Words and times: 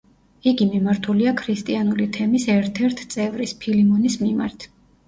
იგი 0.51 0.65
მიმართულია 0.69 1.33
ქრისტიანული 1.43 2.09
თემის 2.17 2.49
ერთ-ერთ 2.57 3.07
წევრის, 3.17 3.57
ფილიმონის 3.63 4.23
მიმართ. 4.27 4.73